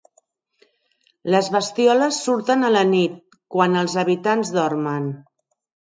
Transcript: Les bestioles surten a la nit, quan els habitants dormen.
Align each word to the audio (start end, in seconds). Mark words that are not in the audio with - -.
Les 1.35 1.49
bestioles 1.57 2.19
surten 2.29 2.65
a 2.65 2.73
la 2.79 2.83
nit, 2.95 3.21
quan 3.57 3.81
els 3.85 4.01
habitants 4.07 4.57
dormen. 4.61 5.11